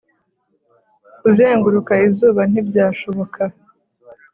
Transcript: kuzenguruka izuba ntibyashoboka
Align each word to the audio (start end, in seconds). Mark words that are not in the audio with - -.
kuzenguruka 1.19 1.93
izuba 2.07 2.41
ntibyashoboka 2.51 3.41